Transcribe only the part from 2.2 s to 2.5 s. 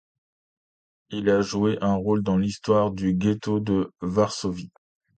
dans